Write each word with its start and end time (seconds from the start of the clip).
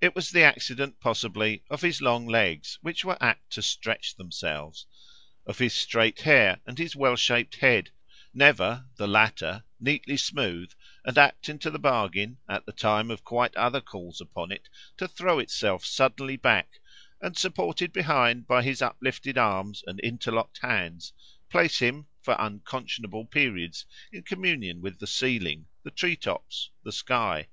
It 0.00 0.16
was 0.16 0.32
the 0.32 0.42
accident, 0.42 0.98
possibly, 0.98 1.62
of 1.70 1.80
his 1.82 2.02
long 2.02 2.26
legs, 2.26 2.76
which 2.82 3.04
were 3.04 3.16
apt 3.22 3.50
to 3.52 3.62
stretch 3.62 4.16
themselves; 4.16 4.84
of 5.46 5.58
his 5.60 5.72
straight 5.72 6.22
hair 6.22 6.58
and 6.66 6.76
his 6.76 6.96
well 6.96 7.14
shaped 7.14 7.54
head, 7.60 7.90
never, 8.32 8.86
the 8.96 9.06
latter, 9.06 9.62
neatly 9.78 10.16
smooth, 10.16 10.72
and 11.04 11.16
apt 11.16 11.48
into 11.48 11.70
the 11.70 11.78
bargain, 11.78 12.38
at 12.48 12.66
the 12.66 12.72
time 12.72 13.12
of 13.12 13.22
quite 13.22 13.54
other 13.54 13.80
calls 13.80 14.20
upon 14.20 14.50
it, 14.50 14.68
to 14.96 15.06
throw 15.06 15.38
itself 15.38 15.84
suddenly 15.86 16.36
back 16.36 16.80
and, 17.20 17.38
supported 17.38 17.92
behind 17.92 18.48
by 18.48 18.60
his 18.60 18.82
uplifted 18.82 19.38
arms 19.38 19.84
and 19.86 20.00
interlocked 20.00 20.58
hands, 20.62 21.12
place 21.48 21.78
him 21.78 22.08
for 22.20 22.34
unconscionable 22.40 23.24
periods 23.24 23.86
in 24.10 24.24
communion 24.24 24.80
with 24.80 24.98
the 24.98 25.06
ceiling, 25.06 25.66
the 25.84 25.92
tree 25.92 26.16
tops, 26.16 26.70
the 26.82 26.90
sky. 26.90 27.46